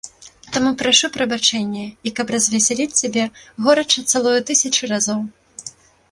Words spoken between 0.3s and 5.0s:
Таму прашу прабачэння і, каб развесяліць цябе, горача цалую тысячу